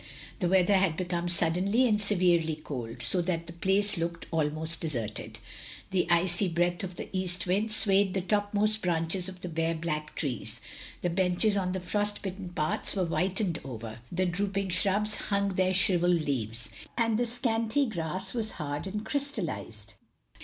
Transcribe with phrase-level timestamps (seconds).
[0.39, 5.37] The weather had become suddenly and severely cold, so that the place looked almost deserted.
[5.91, 10.15] The icy breath of the east wind swayed the topmost branches of the bare black
[10.15, 10.59] trees;
[11.03, 15.71] the benches on the frost bitten paths were whitened over; the drooping shrubs hung their
[15.71, 19.93] shriv elled leaves, and the scanty grass was hard and crystallized.